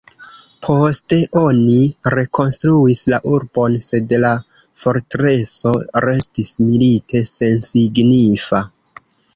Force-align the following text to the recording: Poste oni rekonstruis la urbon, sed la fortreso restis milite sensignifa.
Poste 0.67 1.17
oni 1.41 1.75
rekonstruis 2.13 3.03
la 3.15 3.19
urbon, 3.33 3.77
sed 3.85 4.17
la 4.25 4.33
fortreso 4.87 5.77
restis 6.09 6.53
milite 6.67 7.27
sensignifa. 7.37 8.67